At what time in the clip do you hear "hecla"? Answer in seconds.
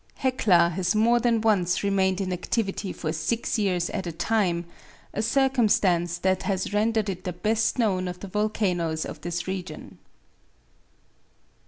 0.15-0.69